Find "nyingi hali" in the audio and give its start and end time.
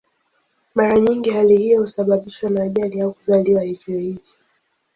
0.99-1.57